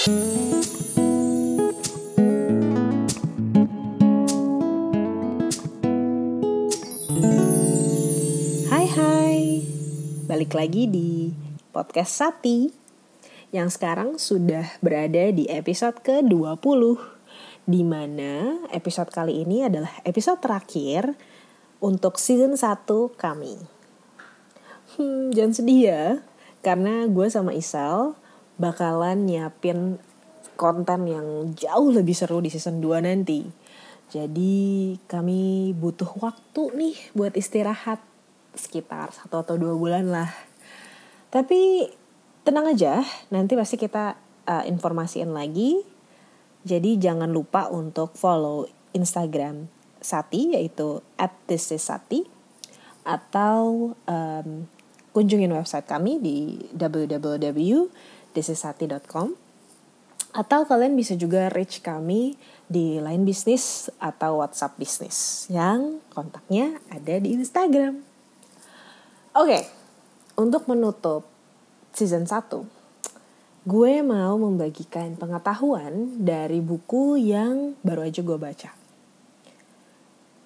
Hai 0.00 0.08
hai, 8.96 9.60
balik 10.24 10.56
lagi 10.56 10.88
di 10.88 11.36
podcast 11.68 12.16
Sati 12.16 12.72
yang 13.52 13.68
sekarang 13.68 14.16
sudah 14.16 14.72
berada 14.80 15.28
di 15.36 15.44
episode 15.52 16.00
ke-20 16.00 16.80
di 17.68 17.84
mana 17.84 18.56
episode 18.72 19.12
kali 19.12 19.44
ini 19.44 19.68
adalah 19.68 20.00
episode 20.08 20.40
terakhir 20.40 21.12
untuk 21.84 22.16
season 22.16 22.56
1 22.56 22.88
kami. 23.20 23.60
Hmm, 24.96 25.28
jangan 25.36 25.52
sedih 25.52 25.80
ya, 25.84 26.24
karena 26.64 27.04
gue 27.04 27.28
sama 27.28 27.52
Isal 27.52 28.16
bakalan 28.60 29.24
nyiapin 29.24 29.96
konten 30.60 31.08
yang 31.08 31.56
jauh 31.56 31.88
lebih 31.88 32.12
seru 32.12 32.44
di 32.44 32.52
season 32.52 32.84
2 32.84 33.00
nanti. 33.00 33.48
Jadi 34.12 34.98
kami 35.08 35.72
butuh 35.72 36.12
waktu 36.20 36.62
nih 36.76 36.96
buat 37.16 37.32
istirahat 37.32 38.02
sekitar 38.52 39.14
satu 39.14 39.46
atau 39.46 39.54
dua 39.54 39.78
bulan 39.78 40.10
lah. 40.10 40.30
Tapi 41.30 41.86
tenang 42.42 42.74
aja, 42.74 43.06
nanti 43.30 43.54
pasti 43.54 43.78
kita 43.78 44.18
uh, 44.50 44.64
informasiin 44.66 45.30
lagi. 45.30 45.78
Jadi 46.66 46.98
jangan 46.98 47.30
lupa 47.30 47.70
untuk 47.70 48.18
follow 48.18 48.66
Instagram 48.92 49.70
Sati 50.02 50.58
yaitu 50.58 51.00
@thisissati 51.46 52.26
atau 53.06 53.92
um, 53.94 54.48
kunjungin 55.14 55.54
website 55.54 55.86
kami 55.86 56.18
di 56.20 56.56
www.thisissati.com 58.30 59.34
atau 60.30 60.62
kalian 60.62 60.94
bisa 60.94 61.18
juga 61.18 61.50
reach 61.50 61.82
kami 61.82 62.38
di 62.70 63.02
line 63.02 63.26
bisnis 63.26 63.90
atau 63.98 64.38
WhatsApp 64.38 64.78
bisnis 64.78 65.50
yang 65.50 65.98
kontaknya 66.14 66.78
ada 66.86 67.18
di 67.18 67.34
Instagram. 67.34 67.98
Oke, 69.34 69.46
okay, 69.46 69.62
untuk 70.38 70.70
menutup 70.70 71.26
season 71.90 72.30
1, 72.30 73.66
gue 73.66 73.94
mau 74.06 74.38
membagikan 74.38 75.18
pengetahuan 75.18 76.22
dari 76.22 76.62
buku 76.62 77.18
yang 77.18 77.74
baru 77.82 78.06
aja 78.06 78.22
gue 78.22 78.38
baca. 78.38 78.70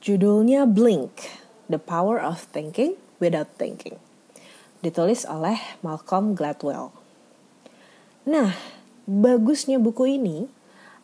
Judulnya 0.01 0.65
Blink, 0.65 1.29
The 1.69 1.81
Power 1.81 2.21
of 2.21 2.49
Thinking 2.53 2.97
Without 3.21 3.53
Thinking. 3.57 4.01
Ditulis 4.81 5.25
oleh 5.29 5.57
Malcolm 5.81 6.37
Gladwell. 6.37 7.04
Nah, 8.25 8.57
bagusnya 9.05 9.77
buku 9.77 10.17
ini 10.17 10.49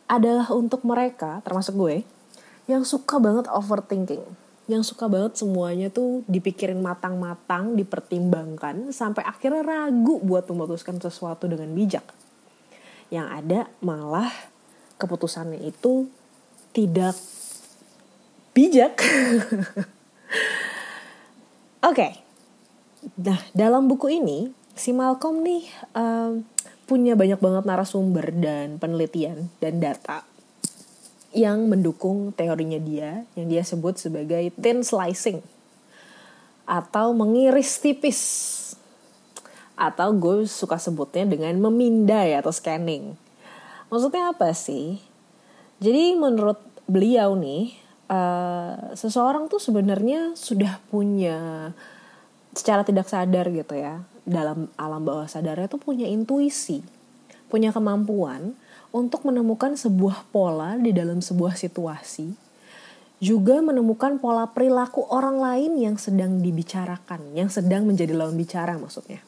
adalah 0.09 0.49
untuk 0.51 0.81
mereka, 0.81 1.39
termasuk 1.45 1.77
gue, 1.77 2.01
yang 2.65 2.81
suka 2.81 3.21
banget 3.21 3.45
overthinking. 3.47 4.25
Yang 4.65 4.93
suka 4.93 5.05
banget 5.05 5.37
semuanya 5.37 5.93
tuh 5.93 6.25
dipikirin 6.25 6.81
matang-matang, 6.81 7.77
dipertimbangkan, 7.77 8.89
sampai 8.89 9.21
akhirnya 9.21 9.61
ragu 9.61 10.17
buat 10.21 10.49
memutuskan 10.49 10.97
sesuatu 10.97 11.45
dengan 11.45 11.69
bijak. 11.71 12.05
Yang 13.13 13.27
ada 13.29 13.59
malah 13.83 14.31
keputusannya 14.97 15.61
itu 15.61 16.09
tidak 16.73 17.13
bijak. 18.55 18.97
Oke, 21.81 21.97
okay. 21.97 22.11
nah 23.17 23.41
dalam 23.57 23.89
buku 23.89 24.21
ini 24.21 24.53
si 24.75 24.95
Malcolm 24.95 25.43
nih 25.43 25.63
um, 25.95 26.45
punya 26.87 27.15
banyak 27.15 27.39
banget 27.39 27.63
narasumber 27.63 28.35
dan 28.35 28.75
penelitian 28.75 29.47
dan 29.63 29.79
data 29.79 30.27
yang 31.31 31.71
mendukung 31.71 32.35
teorinya 32.35 32.75
dia 32.75 33.23
yang 33.39 33.47
dia 33.47 33.63
sebut 33.63 33.95
sebagai 33.95 34.51
thin 34.59 34.83
slicing 34.83 35.39
atau 36.67 37.15
mengiris 37.15 37.79
tipis 37.79 38.21
atau 39.79 40.13
gue 40.13 40.45
suka 40.45 40.77
sebutnya 40.77 41.25
dengan 41.25 41.57
memindai 41.57 42.37
atau 42.37 42.53
scanning. 42.53 43.17
Maksudnya 43.89 44.29
apa 44.29 44.53
sih? 44.53 45.01
Jadi 45.81 46.13
menurut 46.13 46.61
beliau 46.85 47.33
nih 47.33 47.73
uh, 48.11 48.93
seseorang 48.93 49.49
tuh 49.49 49.57
sebenarnya 49.57 50.37
sudah 50.37 50.77
punya 50.93 51.71
secara 52.53 52.83
tidak 52.83 53.07
sadar 53.07 53.47
gitu 53.49 53.79
ya 53.79 54.03
dalam 54.27 54.69
alam 54.77 55.01
bawah 55.01 55.25
sadarnya 55.25 55.65
tuh 55.65 55.81
punya 55.81 56.05
intuisi, 56.05 56.85
punya 57.49 57.73
kemampuan 57.73 58.53
untuk 58.91 59.23
menemukan 59.23 59.73
sebuah 59.75 60.29
pola 60.29 60.75
di 60.77 60.91
dalam 60.91 61.23
sebuah 61.23 61.55
situasi, 61.55 62.35
juga 63.21 63.61
menemukan 63.61 64.17
pola 64.17 64.49
perilaku 64.49 65.05
orang 65.09 65.37
lain 65.37 65.71
yang 65.77 65.95
sedang 65.95 66.41
dibicarakan, 66.41 67.37
yang 67.37 67.47
sedang 67.47 67.85
menjadi 67.85 68.17
lawan 68.17 68.35
bicara 68.35 68.75
maksudnya. 68.81 69.21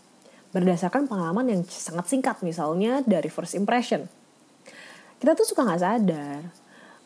Berdasarkan 0.53 1.09
pengalaman 1.09 1.49
yang 1.49 1.61
sangat 1.65 2.09
singkat 2.09 2.41
misalnya 2.45 3.01
dari 3.05 3.29
first 3.29 3.57
impression. 3.57 4.05
Kita 5.17 5.33
tuh 5.33 5.47
suka 5.47 5.65
nggak 5.65 5.81
sadar 5.81 6.41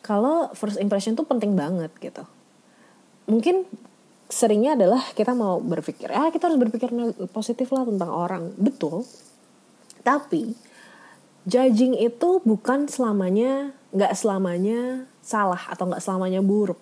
kalau 0.04 0.52
first 0.52 0.80
impression 0.80 1.16
tuh 1.16 1.24
penting 1.24 1.52
banget 1.52 1.92
gitu. 2.00 2.24
Mungkin 3.28 3.68
seringnya 4.28 4.76
adalah 4.76 5.00
kita 5.16 5.32
mau 5.32 5.56
berpikir 5.58 6.12
ah 6.12 6.28
kita 6.28 6.52
harus 6.52 6.60
berpikir 6.60 6.92
positif 7.32 7.72
lah 7.72 7.88
tentang 7.88 8.12
orang. 8.12 8.52
Betul. 8.60 9.08
Tapi 10.04 10.52
judging 11.48 11.96
itu 11.96 12.44
bukan 12.44 12.86
selamanya 12.86 13.72
nggak 13.96 14.12
selamanya 14.12 15.08
salah 15.24 15.60
atau 15.72 15.88
nggak 15.88 16.04
selamanya 16.04 16.44
buruk. 16.44 16.78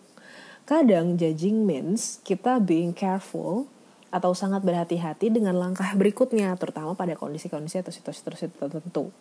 Kadang 0.67 1.15
judging 1.15 1.62
means 1.62 2.19
kita 2.27 2.59
being 2.59 2.91
careful 2.91 3.71
atau 4.11 4.34
sangat 4.34 4.67
berhati-hati 4.67 5.31
dengan 5.31 5.55
langkah 5.55 5.87
berikutnya 5.95 6.51
terutama 6.59 6.99
pada 6.99 7.15
kondisi-kondisi 7.15 7.78
atau 7.78 7.95
situasi-situasi 7.95 8.59
tertentu. 8.59 9.15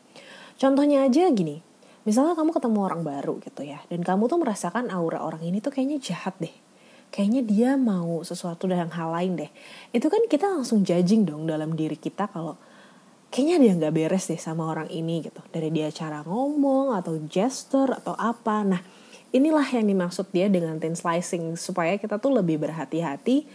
Contohnya 0.57 1.06
aja 1.06 1.30
gini 1.30 1.62
misalnya 2.06 2.38
kamu 2.38 2.53
ketemu 2.53 2.80
orang 2.86 3.02
baru 3.02 3.42
gitu 3.42 3.66
ya 3.66 3.81
dan 3.90 4.06
kamu 4.06 4.30
tuh 4.30 4.38
merasakan 4.38 4.94
aura 4.94 5.25
orang 5.25 5.42
ini 5.42 5.57
tuh 5.57 5.74
kayaknya 5.74 5.97
jahat 5.97 6.38
deh 6.38 6.53
kayaknya 7.16 7.42
dia 7.48 7.72
mau 7.80 8.20
sesuatu 8.28 8.68
dengan 8.68 8.92
hal 8.92 9.08
lain 9.16 9.40
deh. 9.40 9.52
Itu 9.96 10.12
kan 10.12 10.28
kita 10.28 10.52
langsung 10.52 10.84
judging 10.84 11.24
dong 11.24 11.48
dalam 11.48 11.72
diri 11.72 11.96
kita 11.96 12.28
kalau 12.28 12.59
kayaknya 13.31 13.56
dia 13.64 13.72
nggak 13.80 13.94
beres 13.96 14.28
deh 14.28 14.36
sama 14.36 14.68
orang 14.68 14.92
ini 14.92 15.24
gitu. 15.24 15.40
Dari 15.48 15.72
dia 15.72 15.88
cara 15.96 16.28
ngomong 16.28 16.92
atau 16.92 17.16
gesture 17.31 17.96
atau 17.96 18.20
apa. 18.20 18.68
Nah 18.68 18.84
inilah 19.31 19.64
yang 19.64 19.88
dimaksud 19.88 20.28
dia 20.36 20.52
dengan 20.52 20.75
thin 20.75 20.92
slicing. 20.92 21.56
Supaya 21.56 21.96
kita 21.96 22.20
tuh 22.20 22.36
lebih 22.36 22.59
berhati-hati 22.59 23.48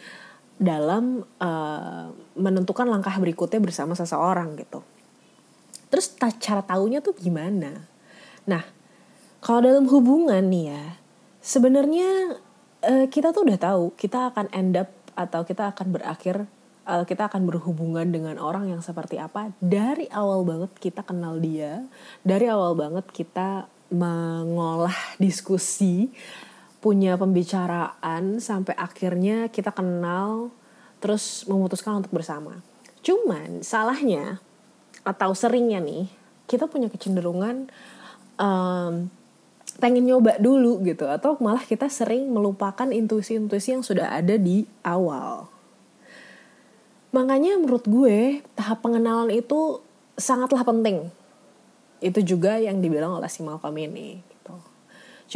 dalam 0.56 1.28
uh, 1.36 2.16
menentukan 2.40 2.88
langkah 2.88 3.12
berikutnya 3.20 3.60
bersama 3.60 3.92
seseorang 3.92 4.56
gitu. 4.56 4.80
Terus 5.92 6.16
cara 6.16 6.64
tahunya 6.64 7.04
tuh 7.04 7.12
gimana? 7.12 7.84
Nah 8.48 8.64
kalau 9.44 9.68
dalam 9.68 9.84
hubungan 9.84 10.48
nih 10.48 10.64
ya 10.72 10.84
sebenarnya 11.44 12.40
uh, 12.84 13.06
kita 13.08 13.32
tuh 13.32 13.46
udah 13.46 13.58
tahu 13.60 13.82
kita 13.96 14.32
akan 14.32 14.46
end 14.52 14.76
up 14.76 14.90
atau 15.18 15.44
kita 15.44 15.74
akan 15.74 15.86
berakhir 15.92 16.48
uh, 16.88 17.04
kita 17.04 17.28
akan 17.28 17.44
berhubungan 17.44 18.08
dengan 18.08 18.36
orang 18.40 18.70
yang 18.70 18.80
seperti 18.80 19.20
apa. 19.20 19.52
Dari 19.60 20.08
awal 20.12 20.46
banget 20.46 20.70
kita 20.80 21.04
kenal 21.04 21.38
dia 21.38 21.84
dari 22.24 22.48
awal 22.48 22.76
banget 22.78 23.06
kita 23.12 23.68
mengolah 23.90 24.94
diskusi 25.22 26.08
punya 26.80 27.20
pembicaraan 27.20 28.40
sampai 28.40 28.72
akhirnya 28.72 29.52
kita 29.52 29.68
kenal 29.74 30.48
terus 31.00 31.44
memutuskan 31.44 32.00
untuk 32.00 32.12
bersama. 32.12 32.64
Cuman 33.04 33.60
salahnya 33.60 34.40
atau 35.04 35.32
seringnya 35.32 35.80
nih 35.80 36.08
kita 36.48 36.68
punya 36.68 36.88
kecenderungan 36.92 37.68
um, 38.40 39.08
pengen 39.80 40.04
nyoba 40.06 40.36
dulu 40.36 40.84
gitu 40.84 41.08
atau 41.08 41.40
malah 41.40 41.64
kita 41.64 41.88
sering 41.88 42.28
melupakan 42.28 42.86
intuisi-intuisi 42.86 43.74
yang 43.74 43.82
sudah 43.82 44.12
ada 44.12 44.36
di 44.36 44.68
awal. 44.84 45.48
Makanya 47.10 47.58
menurut 47.58 47.88
gue 47.88 48.44
tahap 48.54 48.86
pengenalan 48.86 49.34
itu 49.34 49.82
sangatlah 50.14 50.62
penting. 50.62 51.10
Itu 51.98 52.22
juga 52.22 52.60
yang 52.60 52.78
dibilang 52.78 53.18
oleh 53.18 53.26
si 53.26 53.42
Malcolm 53.42 53.74
ini. 53.74 54.22
Gitu. 54.22 54.54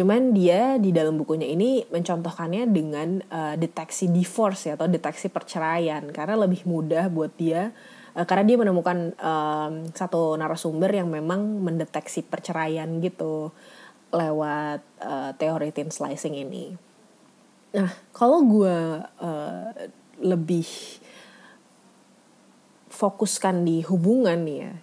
Cuman 0.00 0.30
dia 0.30 0.78
di 0.78 0.94
dalam 0.94 1.18
bukunya 1.18 1.50
ini 1.50 1.82
mencontohkannya 1.90 2.70
dengan 2.70 3.18
uh, 3.26 3.54
deteksi 3.58 4.12
divorce 4.12 4.70
ya 4.70 4.78
atau 4.78 4.86
deteksi 4.86 5.32
perceraian 5.32 6.06
karena 6.14 6.38
lebih 6.38 6.62
mudah 6.62 7.10
buat 7.10 7.34
dia 7.34 7.74
uh, 8.14 8.26
karena 8.26 8.44
dia 8.46 8.56
menemukan 8.58 9.14
um, 9.18 9.72
satu 9.90 10.38
narasumber 10.38 10.90
yang 10.94 11.10
memang 11.10 11.62
mendeteksi 11.62 12.22
perceraian 12.22 12.86
gitu 13.02 13.50
lewat 14.14 14.80
uh, 15.02 15.34
teori 15.34 15.74
thin 15.74 15.90
slicing 15.90 16.38
ini. 16.38 16.78
Nah, 17.74 17.90
kalau 18.14 18.46
gue 18.46 18.78
uh, 19.02 19.68
lebih 20.22 20.66
fokuskan 22.94 23.66
di 23.66 23.82
hubungan 23.82 24.38
nih 24.46 24.58
ya, 24.70 24.74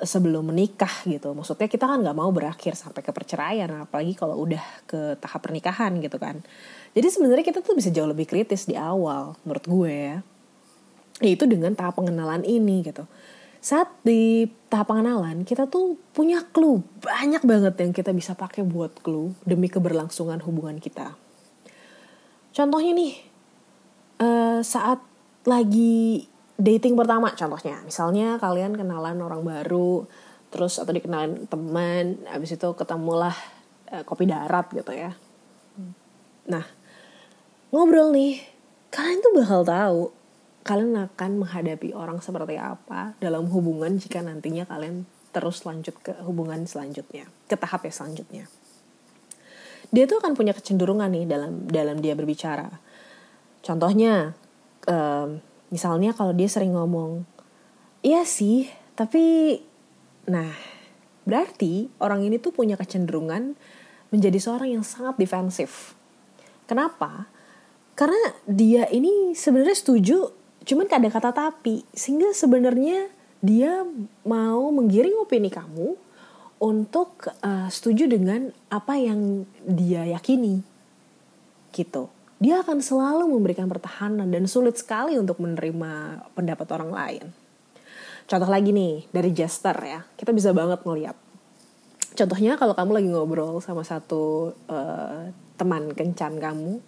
sebelum 0.00 0.48
menikah 0.48 1.04
gitu. 1.04 1.36
Maksudnya 1.36 1.68
kita 1.68 1.84
kan 1.84 2.00
nggak 2.00 2.16
mau 2.16 2.32
berakhir 2.32 2.72
sampai 2.72 3.04
ke 3.04 3.12
perceraian, 3.12 3.68
apalagi 3.84 4.16
kalau 4.16 4.40
udah 4.40 4.64
ke 4.88 5.20
tahap 5.20 5.44
pernikahan 5.44 6.00
gitu 6.00 6.16
kan. 6.16 6.40
Jadi 6.96 7.06
sebenarnya 7.12 7.44
kita 7.44 7.60
tuh 7.60 7.76
bisa 7.76 7.92
jauh 7.92 8.08
lebih 8.08 8.24
kritis 8.24 8.64
di 8.64 8.74
awal, 8.80 9.36
menurut 9.44 9.64
gue 9.68 9.92
ya. 9.92 10.16
Yaitu 11.20 11.44
dengan 11.44 11.76
tahap 11.76 12.00
pengenalan 12.00 12.48
ini 12.48 12.80
gitu. 12.80 13.04
Saat 13.60 13.92
di 14.00 14.48
tahap 14.72 14.88
pengenalan, 14.88 15.44
kita 15.44 15.68
tuh 15.68 16.00
punya 16.16 16.40
clue 16.48 16.80
banyak 17.04 17.44
banget 17.44 17.74
yang 17.76 17.92
kita 17.92 18.10
bisa 18.16 18.32
pakai 18.32 18.64
buat 18.64 19.04
clue 19.04 19.36
demi 19.44 19.68
keberlangsungan 19.68 20.40
hubungan 20.44 20.80
kita. 20.80 21.12
Contohnya 22.56 22.96
nih, 22.96 23.12
uh, 24.24 24.64
saat 24.64 25.04
lagi 25.44 26.24
dating 26.60 26.96
pertama 26.96 27.32
contohnya. 27.32 27.80
Misalnya 27.84 28.36
kalian 28.36 28.76
kenalan 28.76 29.20
orang 29.24 29.42
baru 29.44 30.04
terus 30.50 30.82
atau 30.82 30.90
dikenalin 30.90 31.46
teman 31.46 32.20
habis 32.26 32.52
itu 32.52 32.68
ketemulah 32.76 33.32
uh, 33.88 34.02
kopi 34.04 34.28
darat 34.28 34.68
gitu 34.74 34.92
ya. 34.92 35.16
Nah 36.50 36.66
ngobrol 37.70 38.10
nih 38.10 38.42
kalian 38.90 39.22
tuh 39.22 39.32
bakal 39.38 39.62
tahu 39.62 40.00
kalian 40.60 41.08
akan 41.08 41.40
menghadapi 41.40 41.96
orang 41.96 42.20
seperti 42.20 42.60
apa 42.60 43.16
dalam 43.16 43.48
hubungan 43.48 43.96
jika 43.96 44.20
nantinya 44.20 44.68
kalian 44.68 45.08
terus 45.30 45.62
lanjut 45.64 45.94
ke 46.02 46.12
hubungan 46.26 46.66
selanjutnya 46.66 47.30
ke 47.48 47.56
tahap 47.56 47.86
yang 47.86 47.94
selanjutnya. 47.94 48.44
Dia 49.90 50.06
tuh 50.06 50.22
akan 50.22 50.38
punya 50.38 50.54
kecenderungan 50.54 51.10
nih 51.10 51.26
dalam 51.26 51.66
dalam 51.66 51.98
dia 51.98 52.14
berbicara. 52.14 52.68
Contohnya 53.64 54.36
um, 54.86 55.40
misalnya 55.72 56.12
kalau 56.12 56.34
dia 56.34 56.50
sering 56.50 56.74
ngomong 56.74 57.24
iya 58.02 58.24
sih 58.26 58.68
tapi 58.98 59.56
nah 60.28 60.50
berarti 61.24 61.88
orang 62.02 62.26
ini 62.26 62.40
tuh 62.42 62.52
punya 62.52 62.74
kecenderungan 62.74 63.54
menjadi 64.10 64.38
seorang 64.42 64.80
yang 64.80 64.84
sangat 64.84 65.16
defensif. 65.16 65.94
Kenapa? 66.66 67.30
Karena 67.94 68.34
dia 68.46 68.86
ini 68.90 69.34
sebenarnya 69.34 69.76
setuju 69.78 70.39
cuman 70.64 70.86
ada 70.90 71.08
kata 71.08 71.30
tapi 71.32 71.82
sehingga 71.96 72.32
sebenarnya 72.36 73.08
dia 73.40 73.84
mau 74.28 74.68
menggiring 74.68 75.16
opini 75.24 75.48
kamu 75.48 75.96
untuk 76.60 77.24
uh, 77.40 77.68
setuju 77.72 78.04
dengan 78.04 78.52
apa 78.68 79.00
yang 79.00 79.48
dia 79.64 80.04
yakini 80.04 80.60
gitu 81.72 82.12
dia 82.40 82.64
akan 82.64 82.80
selalu 82.80 83.28
memberikan 83.36 83.68
pertahanan 83.68 84.32
dan 84.32 84.48
sulit 84.48 84.80
sekali 84.80 85.20
untuk 85.20 85.36
menerima 85.44 86.24
pendapat 86.32 86.66
orang 86.72 86.90
lain. 86.90 87.24
Contoh 88.24 88.48
lagi 88.48 88.72
nih 88.72 89.04
dari 89.12 89.28
Jester 89.36 89.76
ya, 89.76 90.00
kita 90.16 90.32
bisa 90.32 90.56
banget 90.56 90.80
ngeliat. 90.80 91.12
Contohnya 92.16 92.56
kalau 92.56 92.72
kamu 92.72 92.90
lagi 92.96 93.08
ngobrol 93.12 93.60
sama 93.60 93.84
satu 93.84 94.56
uh, 94.72 95.28
teman 95.60 95.92
kencan 95.92 96.40
kamu, 96.40 96.80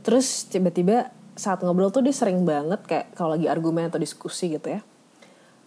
terus 0.00 0.48
tiba-tiba 0.48 1.12
saat 1.38 1.62
ngobrol 1.62 1.94
tuh 1.94 2.02
dia 2.02 2.10
sering 2.10 2.42
banget 2.42 2.82
kayak 2.82 3.14
kalau 3.14 3.38
lagi 3.38 3.46
argumen 3.46 3.86
atau 3.86 4.02
diskusi 4.02 4.50
gitu 4.58 4.74
ya, 4.74 4.82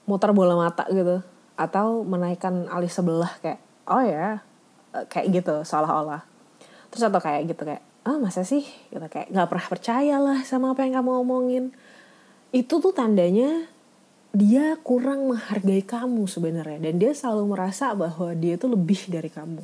muter 0.03 0.35
bola 0.35 0.59
mata 0.59 0.83
gitu, 0.91 1.23
atau 1.55 2.03
menaikkan 2.03 2.67
alis 2.67 2.91
sebelah 2.91 3.31
kayak 3.39 3.63
oh 3.87 4.03
ya 4.03 4.43
kayak 5.07 5.41
gitu 5.41 5.63
seolah-olah. 5.63 6.27
Terus 6.91 7.07
atau 7.07 7.23
kayak 7.23 7.55
gitu 7.55 7.63
kayak 7.63 7.79
ah 8.03 8.19
masa 8.19 8.43
sih? 8.43 8.67
Kita 8.91 9.07
kayak 9.07 9.31
nggak 9.31 9.47
pernah 9.47 9.67
percaya 9.71 10.15
lah 10.19 10.43
sama 10.43 10.75
apa 10.75 10.83
yang 10.83 10.99
kamu 10.99 11.11
omongin. 11.23 11.65
Itu 12.51 12.83
tuh 12.83 12.91
tandanya 12.91 13.71
dia 14.35 14.75
kurang 14.83 15.31
menghargai 15.31 15.83
kamu 15.83 16.27
sebenarnya 16.27 16.79
dan 16.83 16.99
dia 16.99 17.11
selalu 17.15 17.55
merasa 17.55 17.95
bahwa 17.95 18.35
dia 18.35 18.59
itu 18.59 18.67
lebih 18.67 19.07
dari 19.07 19.31
kamu. 19.31 19.63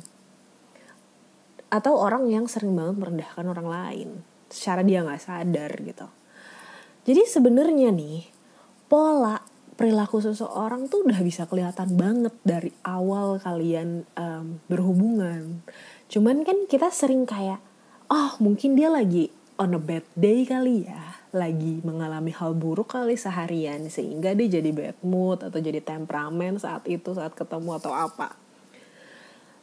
Atau 1.68 2.00
orang 2.00 2.32
yang 2.32 2.48
sering 2.48 2.72
banget 2.72 2.96
merendahkan 2.96 3.44
orang 3.44 3.68
lain 3.68 4.10
secara 4.48 4.84
dia 4.84 5.04
nggak 5.04 5.22
sadar 5.22 5.72
gitu. 5.84 6.08
Jadi 7.08 7.24
sebenarnya 7.24 7.88
nih 7.88 8.28
pola 8.88 9.40
perilaku 9.78 10.18
seseorang 10.18 10.90
tuh 10.90 11.06
udah 11.06 11.22
bisa 11.22 11.46
kelihatan 11.46 11.94
banget 11.94 12.34
dari 12.42 12.74
awal 12.82 13.38
kalian 13.38 14.02
um, 14.18 14.58
berhubungan. 14.66 15.62
Cuman 16.10 16.42
kan 16.42 16.66
kita 16.66 16.90
sering 16.90 17.24
kayak 17.24 17.62
oh 18.10 18.34
mungkin 18.42 18.74
dia 18.74 18.90
lagi 18.90 19.30
on 19.54 19.78
a 19.78 19.80
bad 19.80 20.02
day 20.18 20.42
kali 20.42 20.90
ya 20.90 21.14
lagi 21.30 21.84
mengalami 21.84 22.32
hal 22.34 22.56
buruk 22.56 22.96
kali 22.96 23.14
seharian 23.14 23.86
sehingga 23.92 24.32
dia 24.34 24.58
jadi 24.58 24.72
bad 24.74 24.98
mood 25.04 25.44
atau 25.44 25.60
jadi 25.60 25.84
temperamen 25.84 26.56
saat 26.58 26.88
itu 26.90 27.14
saat 27.14 27.36
ketemu 27.38 27.78
atau 27.78 27.94
apa. 27.94 28.34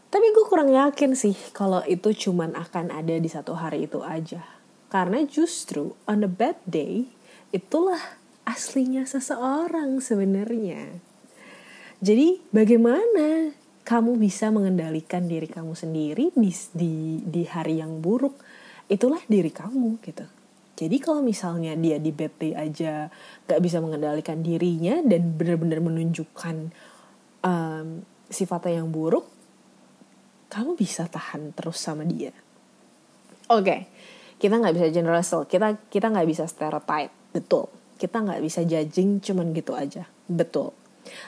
Tapi 0.08 0.32
gue 0.32 0.46
kurang 0.48 0.72
yakin 0.72 1.12
sih 1.12 1.36
kalau 1.52 1.84
itu 1.84 2.16
cuman 2.16 2.56
akan 2.56 2.94
ada 2.94 3.20
di 3.20 3.28
satu 3.28 3.52
hari 3.52 3.84
itu 3.90 4.00
aja 4.00 4.55
karena 4.90 5.26
justru 5.26 5.98
on 6.06 6.26
a 6.26 6.30
bad 6.30 6.58
day 6.66 7.10
itulah 7.50 8.20
aslinya 8.46 9.04
seseorang 9.10 10.00
sebenarnya. 10.00 11.02
Jadi 12.04 12.44
bagaimana 12.54 13.56
kamu 13.86 14.18
bisa 14.18 14.50
mengendalikan 14.54 15.26
diri 15.26 15.50
kamu 15.50 15.74
sendiri 15.74 16.34
di 16.36 16.52
di 16.76 16.94
di 17.24 17.44
hari 17.48 17.82
yang 17.82 18.02
buruk? 18.04 18.38
Itulah 18.86 19.22
diri 19.26 19.50
kamu 19.50 19.98
gitu. 20.06 20.26
Jadi 20.76 20.98
kalau 21.00 21.24
misalnya 21.24 21.72
dia 21.80 21.98
di 21.98 22.12
bad 22.12 22.34
day 22.36 22.52
aja 22.52 23.08
gak 23.48 23.64
bisa 23.64 23.80
mengendalikan 23.80 24.44
dirinya 24.44 25.00
dan 25.08 25.32
benar-benar 25.40 25.80
menunjukkan 25.80 26.56
um, 27.48 28.04
sifatnya 28.28 28.84
yang 28.84 28.92
buruk 28.92 29.24
kamu 30.52 30.76
bisa 30.76 31.08
tahan 31.08 31.56
terus 31.56 31.80
sama 31.80 32.04
dia. 32.04 32.36
Oke. 33.48 33.64
okay. 33.64 33.80
Kita 34.46 34.62
nggak 34.62 34.78
bisa 34.78 34.88
generalisal 34.94 35.50
kita 35.50 35.90
kita 35.90 36.14
nggak 36.14 36.30
bisa 36.30 36.46
stereotype 36.46 37.10
betul 37.34 37.74
kita 37.98 38.22
nggak 38.22 38.42
bisa 38.46 38.62
judging 38.62 39.18
cuman 39.18 39.58
gitu 39.58 39.74
aja 39.74 40.06
betul 40.30 40.78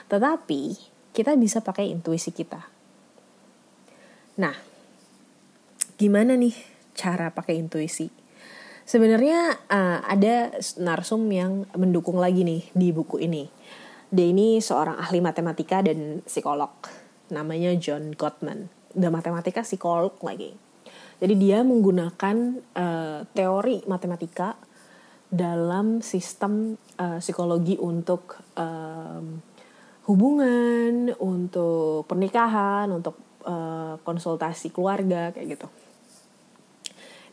tetapi 0.06 0.78
kita 1.18 1.34
bisa 1.34 1.58
pakai 1.62 1.90
intuisi 1.90 2.30
kita. 2.30 2.62
Nah, 4.38 4.54
gimana 5.98 6.38
nih 6.38 6.54
cara 6.94 7.34
pakai 7.34 7.58
intuisi? 7.58 8.06
Sebenarnya 8.88 9.66
uh, 9.68 10.00
ada 10.06 10.54
narsum 10.80 11.26
yang 11.28 11.66
mendukung 11.76 12.16
lagi 12.16 12.46
nih 12.46 12.70
di 12.72 12.88
buku 12.94 13.20
ini. 13.20 13.50
Dia 14.08 14.30
ini 14.32 14.62
seorang 14.62 14.96
ahli 14.96 15.20
matematika 15.20 15.84
dan 15.84 16.24
psikolog. 16.24 16.72
Namanya 17.28 17.76
John 17.76 18.16
Gottman. 18.16 18.72
Udah 18.96 19.10
matematika 19.12 19.60
psikolog 19.60 20.16
lagi. 20.24 20.67
Jadi 21.18 21.34
dia 21.34 21.66
menggunakan 21.66 22.36
uh, 22.78 23.26
teori 23.34 23.82
matematika 23.90 24.54
dalam 25.28 26.00
sistem 26.00 26.78
uh, 26.96 27.18
psikologi 27.18 27.74
untuk 27.74 28.38
um, 28.54 29.42
hubungan, 30.06 31.12
untuk 31.20 32.06
pernikahan, 32.08 32.88
untuk 32.88 33.18
uh, 33.44 33.98
konsultasi 34.06 34.70
keluarga 34.70 35.34
kayak 35.34 35.58
gitu. 35.58 35.68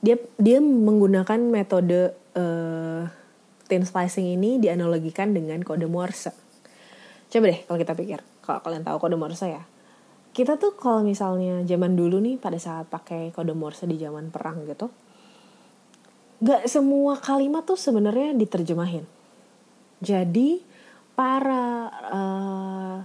Dia 0.02 0.18
dia 0.42 0.60
menggunakan 0.60 1.40
metode 1.40 2.14
uh, 2.36 3.06
thin 3.70 3.86
slicing 3.86 4.34
ini 4.34 4.58
dianalogikan 4.58 5.32
dengan 5.32 5.62
kode 5.62 5.86
Morse. 5.86 6.34
Coba 7.30 7.54
deh 7.54 7.60
kalau 7.70 7.78
kita 7.80 7.94
pikir, 7.94 8.20
kalau 8.42 8.60
kalian 8.66 8.82
tahu 8.82 8.98
kode 8.98 9.18
Morse 9.18 9.46
ya. 9.46 9.64
Kita 10.36 10.60
tuh 10.60 10.76
kalau 10.76 11.00
misalnya 11.00 11.64
zaman 11.64 11.96
dulu 11.96 12.20
nih 12.20 12.36
pada 12.36 12.60
saat 12.60 12.92
pakai 12.92 13.32
kode 13.32 13.56
Morse 13.56 13.88
di 13.88 13.96
zaman 13.96 14.36
perang 14.36 14.68
gitu, 14.68 14.92
gak 16.44 16.68
semua 16.68 17.16
kalimat 17.16 17.64
tuh 17.64 17.80
sebenarnya 17.80 18.36
diterjemahin. 18.36 19.08
Jadi 20.04 20.60
para 21.16 21.88
uh, 22.12 22.98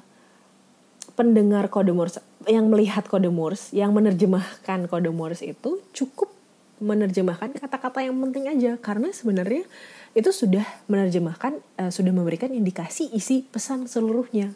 pendengar 1.15 1.71
kode 1.71 1.95
Morse 1.95 2.19
yang 2.51 2.67
melihat 2.67 3.07
kode 3.07 3.31
Morse, 3.31 3.71
yang 3.79 3.95
menerjemahkan 3.95 4.91
kode 4.91 5.15
Morse 5.15 5.47
itu 5.47 5.79
cukup 5.95 6.35
menerjemahkan 6.81 7.55
kata-kata 7.61 8.03
yang 8.03 8.17
penting 8.19 8.49
aja 8.49 8.75
karena 8.81 9.13
sebenarnya 9.13 9.69
itu 10.17 10.33
sudah 10.35 10.67
menerjemahkan 10.91 11.63
uh, 11.79 11.93
sudah 11.95 12.11
memberikan 12.11 12.51
indikasi 12.51 13.07
isi 13.15 13.47
pesan 13.47 13.87
seluruhnya. 13.87 14.51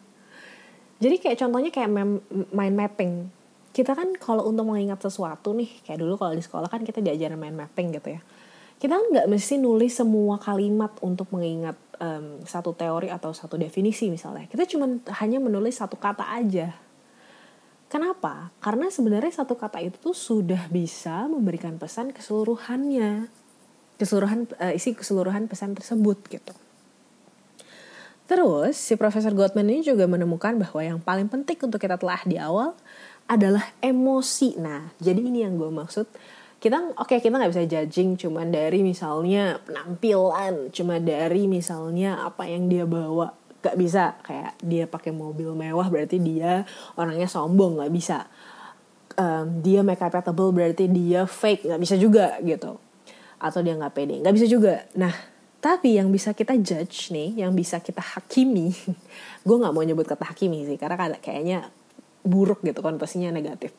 Jadi 1.03 1.17
kayak 1.19 1.37
contohnya 1.41 1.71
kayak 1.75 1.91
mind 2.55 2.77
mapping. 2.77 3.13
Kita 3.75 3.99
kan 3.99 4.15
kalau 4.15 4.47
untuk 4.47 4.71
mengingat 4.71 5.03
sesuatu 5.03 5.51
nih, 5.51 5.83
kayak 5.83 5.99
dulu 5.99 6.15
kalau 6.15 6.33
di 6.35 6.43
sekolah 6.43 6.71
kan 6.71 6.87
kita 6.87 7.03
diajarin 7.03 7.35
mind 7.35 7.59
mapping 7.59 7.91
gitu 7.91 8.15
ya. 8.15 8.21
Kita 8.79 8.95
kan 8.95 9.07
nggak 9.11 9.27
mesti 9.27 9.59
nulis 9.59 9.99
semua 9.99 10.39
kalimat 10.39 10.95
untuk 11.03 11.31
mengingat 11.35 11.75
um, 11.99 12.43
satu 12.47 12.71
teori 12.75 13.11
atau 13.11 13.35
satu 13.35 13.59
definisi 13.59 14.07
misalnya. 14.11 14.47
Kita 14.47 14.63
cuma 14.71 14.87
hanya 15.19 15.43
menulis 15.43 15.83
satu 15.83 15.99
kata 15.99 16.31
aja. 16.31 16.75
Kenapa? 17.91 18.51
Karena 18.59 18.91
sebenarnya 18.91 19.43
satu 19.43 19.55
kata 19.55 19.79
itu 19.79 19.99
tuh 19.99 20.17
sudah 20.17 20.67
bisa 20.71 21.27
memberikan 21.31 21.79
pesan 21.79 22.11
keseluruhannya. 22.11 23.31
Keseluruhan 23.99 24.51
uh, 24.59 24.75
isi 24.75 24.95
keseluruhan 24.95 25.47
pesan 25.47 25.75
tersebut 25.79 26.19
gitu. 26.31 26.55
Terus 28.25 28.81
si 28.81 28.97
Profesor 28.97 29.37
Gottman 29.37 29.69
ini 29.69 29.85
juga 29.85 30.09
menemukan 30.09 30.57
bahwa 30.57 30.81
yang 30.81 30.97
paling 30.97 31.29
penting 31.29 31.61
untuk 31.61 31.77
kita 31.77 32.01
telah 32.01 32.25
di 32.25 32.41
awal 32.41 32.73
adalah 33.29 33.65
emosi. 33.85 34.57
Nah, 34.57 34.93
jadi 34.97 35.21
ini 35.21 35.45
yang 35.45 35.61
gue 35.61 35.69
maksud. 35.69 36.09
Kita 36.57 36.97
oke 36.97 37.05
okay, 37.05 37.19
kita 37.21 37.37
nggak 37.37 37.53
bisa 37.53 37.65
judging 37.69 38.17
cuman 38.17 38.49
dari 38.49 38.81
misalnya 38.81 39.61
penampilan, 39.69 40.73
cuma 40.73 40.97
dari 40.97 41.45
misalnya 41.45 42.25
apa 42.25 42.49
yang 42.49 42.73
dia 42.73 42.89
bawa. 42.89 43.37
Gak 43.61 43.77
bisa 43.81 44.17
kayak 44.25 44.61
dia 44.61 44.85
pakai 44.85 45.13
mobil 45.13 45.57
mewah 45.57 45.89
berarti 45.89 46.21
dia 46.21 46.69
orangnya 46.97 47.29
sombong 47.29 47.81
nggak 47.81 47.93
bisa. 47.93 48.29
Um, 49.21 49.61
dia 49.61 49.85
make 49.85 50.01
up 50.01 50.17
tebel 50.17 50.53
berarti 50.53 50.89
dia 50.89 51.29
fake 51.29 51.69
nggak 51.69 51.81
bisa 51.81 51.97
juga 52.01 52.41
gitu. 52.41 52.81
Atau 53.37 53.61
dia 53.61 53.77
nggak 53.77 53.93
pede 53.93 54.25
nggak 54.25 54.33
bisa 54.37 54.49
juga. 54.49 54.89
Nah 54.97 55.13
tapi 55.65 55.97
yang 55.97 56.13
bisa 56.13 56.37
kita 56.37 56.61
judge 56.61 57.09
nih, 57.09 57.41
yang 57.41 57.57
bisa 57.57 57.81
kita 57.81 58.05
hakimi, 58.05 58.69
gue 59.49 59.57
nggak 59.57 59.73
mau 59.73 59.81
nyebut 59.81 60.05
kata 60.05 60.29
hakimi 60.29 60.69
sih, 60.69 60.77
karena 60.77 61.17
kayaknya 61.17 61.73
buruk 62.21 62.61
gitu 62.61 62.85
konotasinya 62.85 63.33
negatif. 63.33 63.73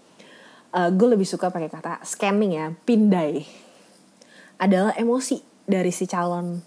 Uh, 0.74 0.90
gue 0.90 1.14
lebih 1.14 1.30
suka 1.30 1.54
pakai 1.54 1.70
kata 1.70 2.02
scanning 2.02 2.58
ya, 2.58 2.74
pindai. 2.90 3.46
Adalah 4.58 4.98
emosi 4.98 5.46
dari 5.70 5.94
si 5.94 6.10
calon 6.10 6.58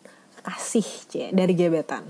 kasih, 0.46 0.86
cie, 1.10 1.26
dari 1.34 1.58
gebetan. 1.58 2.06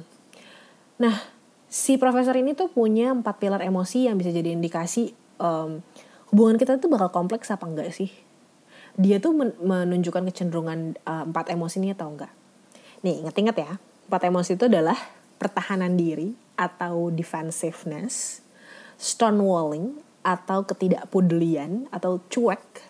Nah, 1.01 1.17
si 1.65 1.97
profesor 1.97 2.37
ini 2.37 2.53
tuh 2.53 2.69
punya 2.69 3.09
empat 3.17 3.41
pilar 3.41 3.65
emosi 3.65 4.05
yang 4.05 4.21
bisa 4.21 4.37
jadi 4.37 4.53
indikasi 4.53 5.17
um, 5.41 5.81
hubungan 6.29 6.61
kita 6.61 6.77
tuh 6.77 6.93
bakal 6.93 7.09
kompleks 7.09 7.49
apa 7.49 7.65
enggak 7.65 7.89
sih? 7.89 8.13
Dia 9.01 9.17
tuh 9.17 9.33
menunjukkan 9.65 10.29
kecenderungan 10.29 11.01
uh, 11.09 11.25
empat 11.25 11.49
emosi 11.57 11.81
ini 11.81 11.97
atau 11.97 12.13
enggak? 12.13 12.37
Nih, 13.07 13.23
inget-inget 13.23 13.57
ya. 13.57 13.73
Empat 14.11 14.23
emosi 14.27 14.59
itu 14.59 14.67
adalah 14.67 14.97
pertahanan 15.39 15.95
diri 15.95 16.35
atau 16.59 17.15
defensiveness, 17.15 18.43
stonewalling 18.99 20.03
atau 20.27 20.67
ketidakpedulian 20.67 21.87
atau 21.95 22.19
cuek, 22.27 22.83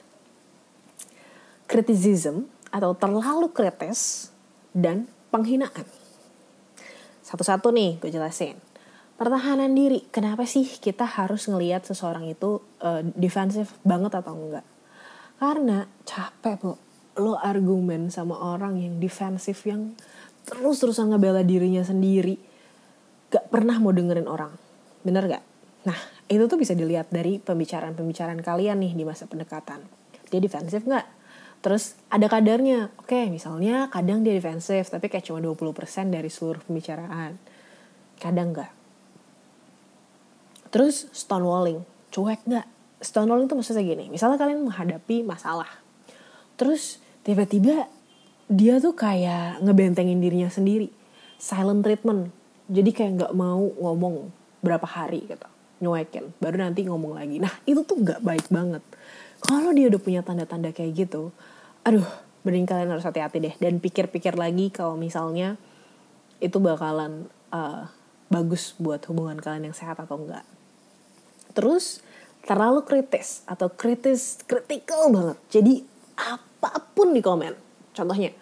criticism 1.69 2.49
atau 2.73 2.97
terlalu 2.97 3.53
kritis, 3.53 4.33
dan 4.73 5.05
penghinaan. 5.29 5.85
Satu-satu 7.21 7.69
nih 7.69 8.00
gue 8.00 8.09
jelasin. 8.09 8.57
Pertahanan 9.19 9.75
diri, 9.75 10.07
kenapa 10.09 10.47
sih 10.47 10.65
kita 10.65 11.05
harus 11.05 11.50
ngelihat 11.50 11.85
seseorang 11.85 12.31
itu 12.31 12.62
uh, 12.81 13.03
defensif 13.19 13.75
banget 13.83 14.15
atau 14.15 14.33
enggak? 14.33 14.65
Karena 15.43 15.85
capek, 16.07 16.57
Bu 16.57 16.88
lo 17.19 17.35
argumen 17.35 18.09
sama 18.15 18.39
orang 18.39 18.79
yang 18.79 19.03
defensif 19.03 19.67
yang 19.67 19.93
terus-terusan 20.47 21.13
ngebela 21.13 21.45
dirinya 21.45 21.83
sendiri 21.85 22.39
gak 23.29 23.53
pernah 23.53 23.77
mau 23.77 23.93
dengerin 23.93 24.31
orang 24.31 24.55
bener 25.05 25.29
gak? 25.29 25.45
nah 25.85 25.99
itu 26.31 26.45
tuh 26.49 26.57
bisa 26.57 26.73
dilihat 26.73 27.13
dari 27.13 27.43
pembicaraan-pembicaraan 27.43 28.41
kalian 28.41 28.81
nih 28.81 28.93
di 28.97 29.05
masa 29.05 29.29
pendekatan 29.29 29.85
dia 30.33 30.41
defensif 30.41 30.87
gak? 30.87 31.05
terus 31.61 31.99
ada 32.09 32.31
kadarnya 32.31 32.89
oke 33.03 33.29
misalnya 33.29 33.91
kadang 33.91 34.23
dia 34.23 34.33
defensif 34.33 34.89
tapi 34.89 35.11
kayak 35.11 35.27
cuma 35.27 35.43
20% 35.43 36.15
dari 36.15 36.31
seluruh 36.31 36.63
pembicaraan 36.65 37.37
kadang 38.23 38.55
gak? 38.57 38.73
terus 40.71 41.11
stonewalling 41.13 41.83
cuek 42.15 42.41
gak? 42.47 42.67
stonewalling 43.03 43.51
tuh 43.51 43.59
maksudnya 43.59 43.85
gini 43.85 44.07
misalnya 44.09 44.39
kalian 44.41 44.65
menghadapi 44.65 45.27
masalah 45.27 45.69
terus 46.57 47.05
tiba-tiba 47.28 47.85
dia 48.49 48.80
tuh 48.80 48.97
kayak 48.97 49.61
ngebentengin 49.61 50.16
dirinya 50.16 50.49
sendiri. 50.49 50.88
Silent 51.37 51.85
treatment. 51.85 52.32
Jadi 52.73 52.90
kayak 52.97 53.12
nggak 53.20 53.32
mau 53.37 53.68
ngomong 53.76 54.32
berapa 54.64 54.88
hari 54.88 55.28
gitu. 55.28 55.44
Nyuekin 55.85 56.32
baru 56.40 56.64
nanti 56.64 56.88
ngomong 56.88 57.20
lagi. 57.20 57.37
Nah 57.37 57.52
itu 57.68 57.85
tuh 57.85 58.00
nggak 58.00 58.25
baik 58.25 58.49
banget. 58.49 58.80
Kalau 59.44 59.70
dia 59.76 59.92
udah 59.92 60.00
punya 60.00 60.20
tanda-tanda 60.25 60.73
kayak 60.73 61.06
gitu 61.06 61.30
aduh 61.87 62.04
mending 62.42 62.64
kalian 62.64 62.88
harus 62.88 63.04
hati-hati 63.04 63.44
deh. 63.44 63.54
Dan 63.61 63.76
pikir-pikir 63.78 64.35
lagi 64.35 64.73
kalau 64.73 64.97
misalnya 64.97 65.61
itu 66.40 66.56
bakalan 66.56 67.28
uh, 67.52 67.92
bagus 68.32 68.73
buat 68.80 69.04
hubungan 69.06 69.37
kalian 69.37 69.70
yang 69.70 69.76
sehat 69.76 70.00
atau 70.00 70.16
enggak 70.16 70.49
terus 71.58 71.99
terlalu 72.47 72.87
kritis 72.87 73.42
atau 73.50 73.66
kritis 73.66 74.38
kritikal 74.47 75.11
banget. 75.11 75.38
Jadi 75.50 75.75
apa 76.19 76.83
pun 76.93 77.15
di 77.15 77.23
komen. 77.23 77.55
Contohnya, 77.95 78.35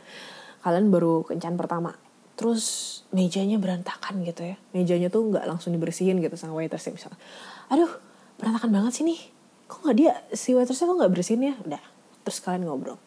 kalian 0.64 0.88
baru 0.88 1.23
kencan 1.28 1.61
pertama, 1.61 1.92
terus 2.35 2.64
mejanya 3.12 3.61
berantakan 3.61 4.25
gitu 4.25 4.42
ya. 4.42 4.56
Mejanya 4.73 5.12
tuh 5.12 5.28
nggak 5.28 5.45
langsung 5.45 5.76
dibersihin 5.76 6.18
gitu 6.25 6.35
sama 6.40 6.56
waitersnya 6.56 6.97
misalnya. 6.97 7.21
Aduh, 7.68 7.92
berantakan 8.40 8.71
banget 8.73 8.92
sih 9.00 9.04
nih. 9.04 9.21
Kok 9.68 9.78
nggak 9.85 9.97
dia, 9.97 10.12
si 10.33 10.56
waitersnya 10.56 10.88
kok 10.88 10.97
nggak 10.97 11.12
bersihin 11.12 11.42
ya? 11.52 11.54
Udah, 11.61 11.83
terus 12.25 12.38
kalian 12.40 12.64
ngobrol. 12.64 12.99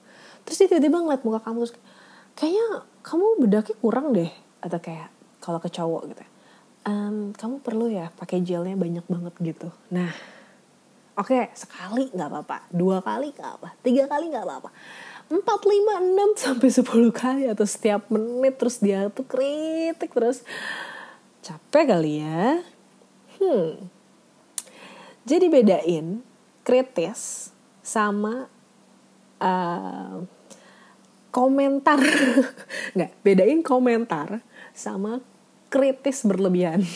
Terus 0.46 0.56
dia 0.62 0.68
tiba-tiba 0.70 1.02
ngeliat 1.02 1.22
muka 1.26 1.40
kamu, 1.44 1.68
terus 1.68 1.76
kayaknya 2.38 2.86
kamu 3.02 3.26
bedaknya 3.42 3.76
kurang 3.82 4.06
deh. 4.14 4.32
Atau 4.60 4.80
kayak 4.84 5.10
kalau 5.40 5.60
ke 5.60 5.70
cowok 5.72 6.02
gitu 6.14 6.22
ya. 6.22 6.30
Um, 6.88 7.36
kamu 7.36 7.60
perlu 7.60 7.92
ya 7.92 8.10
pakai 8.16 8.40
gelnya 8.40 8.74
banyak 8.74 9.06
banget 9.06 9.34
gitu. 9.44 9.70
Nah, 9.92 10.10
Oke, 11.20 11.52
sekali 11.52 12.08
nggak 12.16 12.32
apa-apa, 12.32 12.58
dua 12.72 13.04
kali 13.04 13.36
nggak 13.36 13.52
apa, 13.60 13.76
tiga 13.84 14.08
kali 14.08 14.32
nggak 14.32 14.48
apa-apa, 14.48 14.72
empat, 15.28 15.62
lima, 15.68 16.00
enam 16.00 16.32
sampai 16.40 16.72
sepuluh 16.72 17.12
kali 17.12 17.44
atau 17.44 17.68
setiap 17.68 18.08
menit 18.08 18.56
terus 18.56 18.80
dia 18.80 19.12
tuh 19.12 19.28
kritik 19.28 20.16
terus. 20.16 20.48
Capek 21.44 21.92
kali 21.92 22.24
ya. 22.24 22.64
Hmm. 23.36 23.84
Jadi 25.28 25.46
bedain 25.52 26.24
kritis 26.64 27.52
sama 27.84 28.48
uh, 29.44 30.24
komentar. 31.36 32.00
Nggak 32.96 33.12
bedain 33.28 33.60
komentar 33.60 34.40
sama 34.72 35.20
kritis 35.68 36.24
berlebihan. 36.24 36.88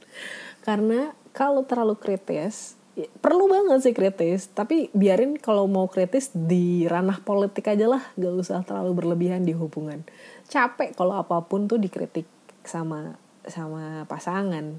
Karena 0.66 1.12
kalau 1.36 1.68
terlalu 1.68 2.00
kritis 2.00 2.77
perlu 3.22 3.46
banget 3.46 3.78
sih 3.86 3.94
kritis. 3.94 4.50
Tapi 4.50 4.90
biarin 4.90 5.38
kalau 5.38 5.70
mau 5.70 5.86
kritis 5.86 6.34
di 6.34 6.88
ranah 6.90 7.22
politik 7.22 7.70
aja 7.70 7.86
lah. 7.86 8.02
Gak 8.18 8.34
usah 8.34 8.66
terlalu 8.66 8.98
berlebihan 8.98 9.46
di 9.46 9.54
hubungan. 9.54 10.02
Capek 10.50 10.98
kalau 10.98 11.14
apa 11.14 11.38
pun 11.46 11.70
tuh 11.70 11.78
dikritik 11.78 12.26
sama 12.66 13.14
sama 13.46 14.02
pasangan. 14.10 14.74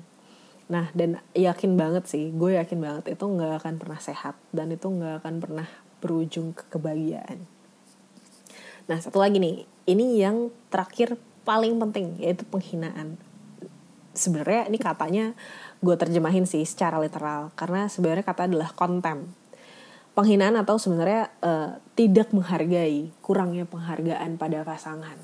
Nah 0.69 0.85
dan 0.93 1.23
yakin 1.33 1.73
banget 1.79 2.05
sih 2.05 2.29
gue 2.29 2.59
yakin 2.59 2.77
banget 2.77 3.17
itu 3.17 3.25
nggak 3.25 3.63
akan 3.63 3.73
pernah 3.79 3.99
sehat. 4.03 4.35
Dan 4.51 4.75
itu 4.75 4.91
nggak 4.91 5.23
akan 5.23 5.35
pernah 5.39 5.67
berujung 6.03 6.51
ke 6.51 6.67
kebahagiaan. 6.67 7.47
Nah 8.91 8.97
satu 8.99 9.23
lagi 9.23 9.39
nih. 9.39 9.63
Ini 9.89 10.05
yang 10.21 10.53
terakhir 10.69 11.17
paling 11.47 11.77
penting 11.81 12.21
yaitu 12.21 12.45
penghinaan. 12.45 13.17
Sebenarnya 14.13 14.69
ini 14.69 14.77
katanya 14.77 15.25
gue 15.79 15.95
terjemahin 15.95 16.43
sih 16.43 16.63
secara 16.67 16.99
literal. 16.99 17.51
Karena 17.55 17.87
sebenarnya 17.87 18.25
kata 18.25 18.47
adalah 18.47 18.71
konten 18.75 19.31
penghinaan 20.13 20.59
atau 20.59 20.75
sebenarnya 20.75 21.31
uh, 21.39 21.79
tidak 21.95 22.35
menghargai 22.35 23.13
kurangnya 23.23 23.63
penghargaan 23.63 24.35
pada 24.35 24.67
pasangan. 24.67 25.15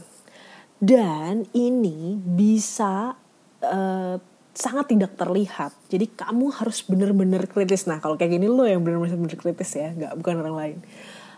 Dan 0.80 1.48
ini 1.52 2.16
bisa 2.20 3.16
uh, 3.64 4.16
sangat 4.56 4.86
tidak 4.88 5.20
terlihat. 5.20 5.76
Jadi 5.92 6.16
kamu 6.16 6.48
harus 6.56 6.88
bener-bener 6.88 7.44
kritis. 7.52 7.88
Nah 7.92 8.00
kalau 8.00 8.16
kayak 8.16 8.40
gini 8.40 8.48
lo 8.48 8.64
yang 8.64 8.84
bener-bener 8.84 9.36
kritis 9.36 9.76
ya 9.76 9.92
nggak 9.92 10.14
bukan 10.16 10.36
orang 10.40 10.56
lain. 10.56 10.78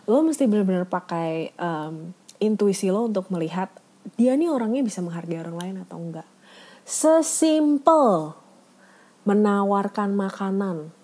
Lo 0.06 0.22
mesti 0.22 0.46
bener-bener 0.46 0.86
pakai 0.86 1.58
um, 1.58 2.14
intuisi 2.38 2.94
lo 2.94 3.10
untuk 3.10 3.34
melihat 3.34 3.74
dia 4.16 4.38
nih 4.38 4.48
orangnya 4.48 4.86
bisa 4.86 5.04
menghargai 5.04 5.42
orang 5.42 5.58
lain 5.58 5.76
atau 5.84 5.98
enggak 6.00 6.28
sesimpel 6.88 8.32
menawarkan 9.28 10.16
makanan. 10.16 10.96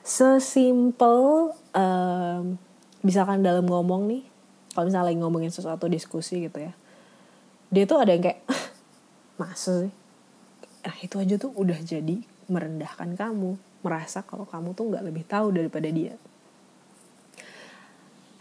Sesimpel 0.00 1.52
um, 1.76 2.56
misalkan 3.04 3.44
dalam 3.44 3.68
ngomong 3.68 4.08
nih 4.08 4.24
kalau 4.72 4.88
misalnya 4.88 5.12
lagi 5.12 5.18
ngomongin 5.20 5.52
sesuatu 5.52 5.90
diskusi 5.90 6.46
gitu 6.46 6.58
ya 6.62 6.72
dia 7.70 7.84
tuh 7.84 7.98
ada 7.98 8.14
yang 8.14 8.22
kayak 8.22 8.42
masa 9.40 9.86
sih? 9.86 9.94
Nah 10.86 10.96
itu 11.02 11.16
aja 11.18 11.34
tuh 11.36 11.52
udah 11.54 11.78
jadi 11.82 12.22
merendahkan 12.46 13.18
kamu 13.18 13.58
merasa 13.82 14.22
kalau 14.22 14.46
kamu 14.46 14.74
tuh 14.74 14.94
nggak 14.94 15.04
lebih 15.06 15.24
tahu 15.26 15.50
daripada 15.50 15.90
dia. 15.90 16.14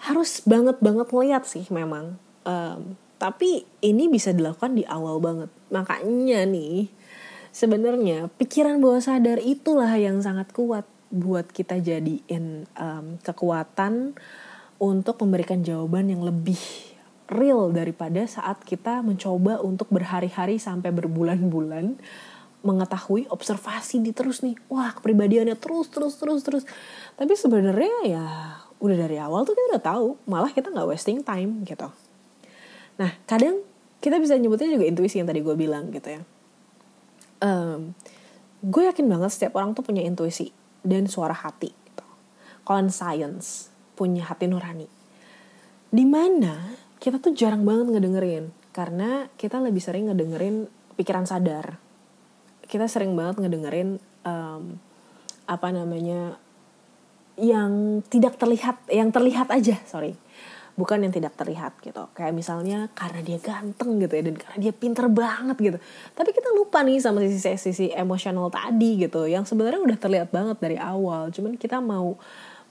Harus 0.06 0.46
banget 0.46 0.78
banget 0.78 1.10
ngeliat 1.10 1.44
sih 1.50 1.66
memang 1.74 2.22
um, 2.46 2.94
tapi 3.18 3.66
ini 3.82 4.06
bisa 4.06 4.30
dilakukan 4.30 4.78
di 4.78 4.86
awal 4.86 5.18
banget. 5.18 5.50
Makanya 5.74 6.46
nih 6.46 6.86
sebenarnya 7.56 8.28
pikiran 8.36 8.84
bawah 8.84 9.00
sadar 9.00 9.40
itulah 9.40 9.96
yang 9.96 10.20
sangat 10.20 10.52
kuat 10.52 10.84
buat 11.08 11.48
kita 11.48 11.80
jadiin 11.80 12.68
um, 12.76 13.16
kekuatan 13.24 14.12
untuk 14.76 15.16
memberikan 15.24 15.64
jawaban 15.64 16.12
yang 16.12 16.20
lebih 16.28 16.60
real 17.32 17.72
daripada 17.72 18.28
saat 18.28 18.60
kita 18.68 19.00
mencoba 19.00 19.64
untuk 19.64 19.88
berhari-hari 19.88 20.60
sampai 20.60 20.92
berbulan-bulan 20.92 21.96
mengetahui 22.60 23.32
observasi 23.32 24.04
di 24.04 24.12
terus 24.12 24.44
nih. 24.44 24.60
Wah 24.68 24.92
kepribadiannya 24.92 25.56
terus 25.56 25.88
terus 25.88 26.20
terus 26.20 26.44
terus. 26.44 26.64
Tapi 27.16 27.40
sebenarnya 27.40 27.96
ya 28.04 28.26
udah 28.84 28.98
dari 29.00 29.16
awal 29.16 29.48
tuh 29.48 29.56
kita 29.56 29.80
udah 29.80 29.86
tahu 29.96 30.08
malah 30.28 30.52
kita 30.52 30.76
nggak 30.76 30.92
wasting 30.92 31.24
time 31.24 31.64
gitu. 31.64 31.88
Nah 33.00 33.16
kadang 33.24 33.64
kita 34.04 34.20
bisa 34.20 34.36
nyebutnya 34.36 34.76
juga 34.76 34.84
intuisi 34.92 35.24
yang 35.24 35.30
tadi 35.32 35.40
gue 35.40 35.56
bilang 35.56 35.88
gitu 35.96 36.20
ya 36.20 36.35
um, 37.42 37.96
gue 38.62 38.84
yakin 38.86 39.06
banget 39.08 39.32
setiap 39.34 39.58
orang 39.58 39.75
tuh 39.75 39.84
punya 39.84 40.01
intuisi 40.06 40.50
dan 40.86 41.10
suara 41.10 41.34
hati 41.34 41.74
gitu. 41.74 42.06
kalau 42.68 42.86
science 42.92 43.74
punya 43.96 44.27
hati 44.27 44.46
nurani. 44.46 44.88
Di 45.89 46.04
mana 46.04 46.75
kita 47.00 47.24
tuh 47.24 47.32
jarang 47.32 47.63
banget 47.63 47.96
ngedengerin. 47.96 48.51
Karena 48.75 49.32
kita 49.39 49.63
lebih 49.63 49.80
sering 49.80 50.12
ngedengerin 50.12 50.68
pikiran 51.00 51.24
sadar. 51.24 51.80
Kita 52.68 52.92
sering 52.92 53.15
banget 53.15 53.39
ngedengerin 53.39 54.04
um, 54.27 54.82
apa 55.46 55.70
namanya 55.72 56.36
yang 57.38 58.01
tidak 58.08 58.39
terlihat 58.39 58.80
yang 58.89 59.12
terlihat 59.12 59.51
aja 59.51 59.75
sorry 59.86 60.15
bukan 60.75 61.08
yang 61.08 61.13
tidak 61.15 61.34
terlihat 61.39 61.79
gitu 61.79 62.12
kayak 62.12 62.36
misalnya 62.36 62.91
karena 62.91 63.24
dia 63.24 63.39
ganteng 63.39 63.96
gitu 64.03 64.12
ya 64.12 64.24
dan 64.27 64.36
karena 64.36 64.58
dia 64.60 64.74
pinter 64.75 65.08
banget 65.08 65.58
gitu 65.60 65.77
tapi 66.12 66.29
kita 66.36 66.51
lupa 66.51 66.84
nih 66.84 67.00
sama 67.00 67.24
sisi 67.24 67.55
sisi 67.55 67.86
emosional 67.96 68.51
tadi 68.51 69.08
gitu 69.08 69.24
yang 69.24 69.48
sebenarnya 69.48 69.79
udah 69.79 69.98
terlihat 69.98 70.29
banget 70.36 70.58
dari 70.60 70.75
awal 70.75 71.32
cuman 71.32 71.55
kita 71.55 71.79
mau 71.79 72.20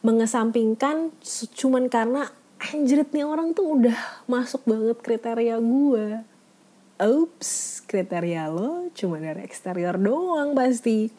mengesampingkan 0.04 1.16
cuman 1.56 1.88
karena 1.88 2.28
anjrit 2.61 3.08
nih 3.08 3.25
orang 3.25 3.56
tuh 3.56 3.80
udah 3.80 3.96
masuk 4.28 4.68
banget 4.68 5.00
kriteria 5.00 5.56
gue 5.56 6.34
Oops, 6.94 7.82
kriteria 7.90 8.46
lo 8.54 8.87
cuma 8.94 9.18
dari 9.18 9.42
eksterior 9.42 9.99
doang 9.99 10.54
pasti. 10.54 11.11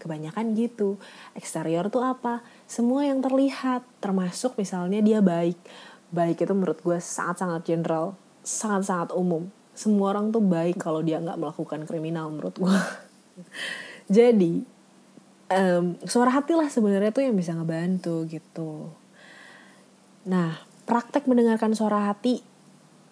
Kebanyakan 0.00 0.56
gitu. 0.56 0.96
Eksterior 1.36 1.92
tuh 1.92 2.00
apa? 2.00 2.40
Semua 2.64 3.04
yang 3.04 3.20
terlihat, 3.20 3.84
termasuk 4.00 4.56
misalnya 4.56 5.04
dia 5.04 5.20
baik. 5.20 5.60
Baik 6.08 6.44
itu 6.44 6.52
menurut 6.56 6.80
gue 6.80 6.98
sangat-sangat 7.00 7.68
general, 7.68 8.16
sangat-sangat 8.40 9.12
umum. 9.12 9.52
Semua 9.76 10.16
orang 10.16 10.34
tuh 10.34 10.42
baik 10.42 10.80
kalau 10.80 11.04
dia 11.04 11.20
nggak 11.20 11.38
melakukan 11.38 11.84
kriminal 11.84 12.32
menurut 12.32 12.56
gue. 12.56 12.78
Jadi, 14.16 14.64
um, 15.52 15.96
suara 16.08 16.32
hati 16.32 16.56
lah 16.56 16.68
sebenarnya 16.72 17.12
tuh 17.12 17.24
yang 17.28 17.36
bisa 17.36 17.52
ngebantu 17.52 18.24
gitu. 18.26 18.88
Nah, 20.28 20.60
praktek 20.88 21.28
mendengarkan 21.28 21.76
suara 21.76 22.08
hati 22.08 22.40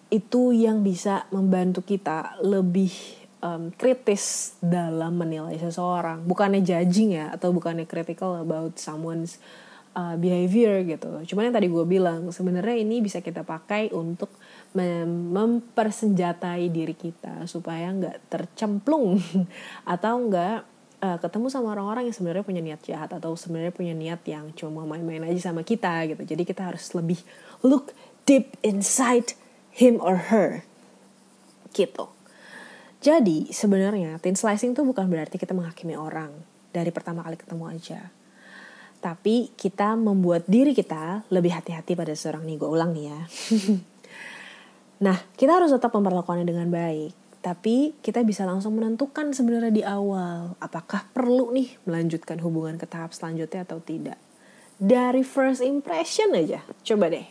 itu 0.07 0.55
yang 0.55 0.81
bisa 0.81 1.27
membantu 1.29 1.83
kita 1.83 2.39
lebih 2.39 2.89
um, 3.43 3.69
kritis 3.75 4.55
dalam 4.63 5.19
menilai 5.19 5.59
seseorang 5.59 6.23
bukannya 6.23 6.63
judging 6.63 7.17
ya 7.17 7.35
atau 7.35 7.51
bukannya 7.51 7.83
critical 7.83 8.39
about 8.39 8.79
someone's 8.79 9.41
uh, 9.97 10.15
behavior 10.15 10.85
gitu. 10.85 11.09
Cuman 11.33 11.49
yang 11.49 11.55
tadi 11.57 11.67
gue 11.67 11.85
bilang 11.89 12.29
sebenarnya 12.29 12.77
ini 12.77 13.01
bisa 13.01 13.19
kita 13.19 13.41
pakai 13.41 13.89
untuk 13.91 14.29
mem 14.77 15.33
mempersenjatai 15.33 16.69
diri 16.69 16.93
kita 16.93 17.49
supaya 17.49 17.89
nggak 17.89 18.29
tercemplung 18.29 19.17
atau 19.93 20.13
nggak 20.29 20.57
uh, 21.01 21.17
ketemu 21.17 21.47
sama 21.49 21.73
orang-orang 21.73 22.05
yang 22.11 22.15
sebenarnya 22.15 22.45
punya 22.45 22.61
niat 22.61 22.81
jahat 22.85 23.09
atau 23.09 23.33
sebenarnya 23.33 23.73
punya 23.73 23.97
niat 23.97 24.21
yang 24.29 24.53
cuma 24.53 24.85
main-main 24.85 25.25
aja 25.25 25.49
sama 25.49 25.65
kita 25.65 26.05
gitu. 26.13 26.21
Jadi 26.21 26.43
kita 26.45 26.69
harus 26.69 26.93
lebih 26.93 27.17
look 27.65 27.91
deep 28.29 28.53
inside 28.61 29.33
him 29.73 29.97
or 29.97 30.29
her 30.29 30.61
gitu. 31.73 32.13
Jadi 32.97 33.53
sebenarnya 33.53 34.17
thin 34.17 34.33
slicing 34.33 34.73
tuh 34.73 34.81
bukan 34.85 35.05
berarti 35.05 35.37
kita 35.37 35.53
menghakimi 35.53 35.93
orang. 35.93 36.33
Dari 36.67 36.89
pertama 36.93 37.25
kali 37.25 37.39
ketemu 37.39 37.65
aja 37.69 38.01
tapi 38.99 39.53
kita 39.55 39.93
membuat 39.95 40.45
diri 40.49 40.73
kita 40.73 41.27
lebih 41.29 41.53
hati-hati 41.53 41.93
pada 41.93 42.13
seorang 42.17 42.43
nih 42.45 42.57
gue 42.57 42.69
ulang 42.69 42.91
nih 42.95 43.05
ya 43.09 43.19
nah 45.05 45.17
kita 45.37 45.61
harus 45.61 45.71
tetap 45.71 45.93
memperlakukannya 45.93 46.47
dengan 46.47 46.67
baik 46.69 47.13
tapi 47.39 47.95
kita 48.01 48.25
bisa 48.25 48.43
langsung 48.43 48.75
menentukan 48.75 49.31
sebenarnya 49.31 49.71
di 49.71 49.83
awal 49.85 50.57
apakah 50.57 51.05
perlu 51.13 51.53
nih 51.53 51.77
melanjutkan 51.85 52.41
hubungan 52.41 52.75
ke 52.81 52.89
tahap 52.89 53.13
selanjutnya 53.13 53.63
atau 53.63 53.77
tidak 53.79 54.17
dari 54.81 55.21
first 55.21 55.61
impression 55.61 56.33
aja 56.33 56.65
coba 56.81 57.13
deh 57.13 57.27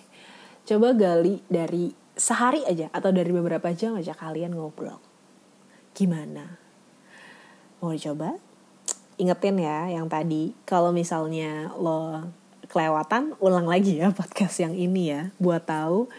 coba 0.67 0.95
gali 0.95 1.43
dari 1.51 2.07
sehari 2.17 2.64
aja 2.64 2.88
atau 2.90 3.12
dari 3.12 3.29
beberapa 3.29 3.69
jam 3.77 4.01
aja 4.01 4.17
kalian 4.17 4.57
ngobrol. 4.57 4.99
Gimana? 5.93 6.57
Mau 7.85 7.93
dicoba? 7.93 8.40
Ingetin 9.16 9.57
ya 9.61 9.88
yang 9.88 10.07
tadi, 10.12 10.52
kalau 10.68 10.92
misalnya 10.92 11.72
lo 11.76 12.29
kelewatan, 12.68 13.33
ulang 13.40 13.64
lagi 13.64 13.96
ya 13.96 14.12
podcast 14.12 14.61
yang 14.61 14.76
ini 14.76 15.12
ya, 15.12 15.22
buat 15.40 15.64
tahu 15.64 16.11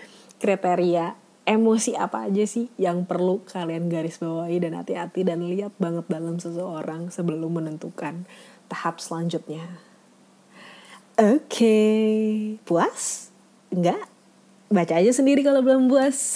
kriteria 0.42 1.14
emosi 1.48 1.96
apa 1.96 2.28
aja 2.28 2.44
sih 2.44 2.68
yang 2.76 3.08
perlu 3.08 3.40
kalian 3.48 3.88
garis 3.88 4.20
bawahi 4.20 4.60
dan 4.60 4.76
hati-hati 4.76 5.24
dan 5.24 5.48
lihat 5.48 5.72
banget 5.80 6.04
dalam 6.12 6.42
seseorang 6.42 7.08
sebelum 7.14 7.64
menentukan 7.64 8.28
tahap 8.68 9.00
selanjutnya. 9.00 9.64
Oke, 11.18 11.42
okay. 11.50 12.18
puas? 12.68 13.32
Enggak? 13.72 14.18
baca 14.68 15.00
aja 15.00 15.12
sendiri 15.16 15.48
kalau 15.48 15.64
belum 15.64 15.88
puas 15.88 16.36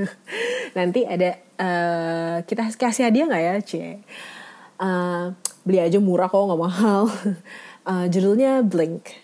nanti 0.78 1.04
ada 1.04 1.36
uh, 1.60 2.36
kita 2.48 2.72
kasih 2.72 3.12
hadiah 3.12 3.28
nggak 3.28 3.44
ya 3.44 3.54
c 3.60 3.72
uh, 4.80 5.36
beli 5.68 5.84
aja 5.84 6.00
murah 6.00 6.32
kok 6.32 6.48
nggak 6.48 6.62
mahal. 6.64 7.12
Uh, 7.84 8.08
judulnya 8.12 8.64
Blink. 8.64 9.20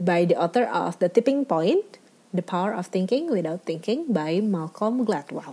By 0.00 0.24
the 0.24 0.40
author 0.40 0.64
of 0.64 0.96
The 0.96 1.12
Tipping 1.12 1.44
Point 1.44 2.00
The 2.32 2.40
Power 2.40 2.72
of 2.72 2.88
Thinking 2.88 3.28
Without 3.28 3.68
Thinking 3.68 4.08
by 4.08 4.40
Malcolm 4.40 5.04
Gladwell. 5.04 5.52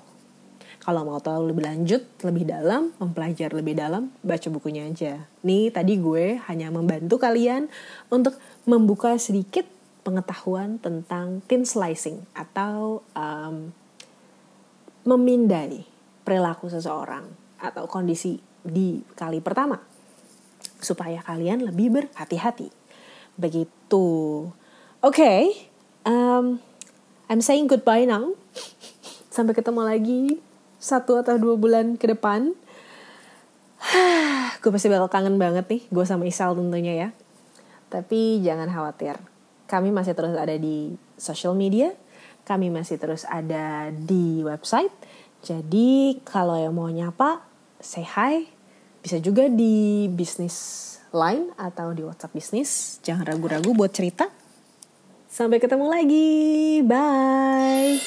Kalau 0.79 1.01
mau 1.01 1.17
tahu 1.17 1.49
lebih 1.49 1.65
lanjut, 1.65 2.05
lebih 2.21 2.45
dalam, 2.45 2.93
mempelajari 3.01 3.57
lebih 3.57 3.73
dalam, 3.73 4.13
baca 4.21 4.47
bukunya 4.53 4.85
aja. 4.85 5.25
Nih 5.41 5.73
tadi 5.73 5.97
gue 5.97 6.37
hanya 6.45 6.69
membantu 6.69 7.17
kalian 7.17 7.67
untuk 8.13 8.37
membuka 8.69 9.17
sedikit 9.17 9.65
pengetahuan 10.05 10.77
tentang 10.77 11.41
thin 11.49 11.65
slicing 11.65 12.21
atau 12.37 13.01
um, 13.17 13.73
memindai 15.09 15.89
perilaku 16.21 16.69
seseorang 16.69 17.25
atau 17.57 17.89
kondisi 17.89 18.37
di 18.61 19.01
kali 19.17 19.41
pertama 19.41 19.94
supaya 20.79 21.21
kalian 21.23 21.65
lebih 21.65 21.91
berhati-hati. 21.91 22.69
Begitu. 23.35 24.07
Oke, 25.03 25.21
okay, 25.21 25.39
um, 26.07 26.57
I'm 27.27 27.41
saying 27.41 27.67
goodbye 27.67 28.07
now. 28.07 28.33
Sampai 29.35 29.57
ketemu 29.57 29.81
lagi 29.83 30.21
satu 30.79 31.19
atau 31.19 31.35
dua 31.35 31.57
bulan 31.57 31.97
ke 31.97 32.09
depan. 32.13 32.53
gue 34.61 34.71
pasti 34.73 34.89
bakal 34.89 35.09
kangen 35.11 35.37
banget 35.37 35.65
nih, 35.69 35.81
gue 35.93 36.05
sama 36.07 36.25
Isal 36.25 36.57
tentunya 36.57 36.93
ya. 37.05 37.09
Tapi 37.89 38.41
jangan 38.41 38.69
khawatir, 38.71 39.17
kami 39.69 39.93
masih 39.93 40.17
terus 40.17 40.33
ada 40.33 40.57
di 40.57 40.97
social 41.21 41.53
media, 41.53 41.93
kami 42.49 42.73
masih 42.73 42.97
terus 42.97 43.25
ada 43.29 43.93
di 43.93 44.41
website. 44.41 44.93
Jadi 45.45 46.17
kalau 46.25 46.57
yang 46.57 46.73
mau 46.73 46.89
nyapa, 46.89 47.45
say 47.77 48.01
hi. 48.01 48.54
Bisa 49.05 49.21
juga 49.21 49.45
di 49.45 50.09
bisnis 50.09 50.81
line 51.13 51.53
atau 51.61 51.93
di 51.93 52.01
WhatsApp 52.01 52.33
bisnis. 52.33 52.97
Jangan 53.05 53.37
ragu-ragu 53.37 53.69
buat 53.77 53.93
cerita. 53.93 54.25
Sampai 55.29 55.61
ketemu 55.61 55.85
lagi. 55.85 56.81
Bye. 56.81 58.01